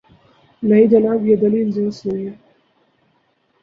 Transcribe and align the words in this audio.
نہیں 0.63 0.87
جناب، 0.87 1.27
یہ 1.27 1.35
دلیل 1.35 1.75
درست 1.75 2.05
نہیں 2.05 2.25
ہے۔ 2.25 2.35